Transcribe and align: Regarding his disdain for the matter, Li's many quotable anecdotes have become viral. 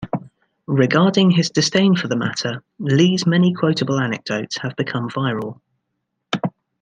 Regarding 0.65 1.29
his 1.29 1.51
disdain 1.51 1.95
for 1.95 2.07
the 2.07 2.15
matter, 2.15 2.63
Li's 2.79 3.27
many 3.27 3.53
quotable 3.53 3.99
anecdotes 3.99 4.57
have 4.57 4.75
become 4.75 5.07
viral. 5.11 5.61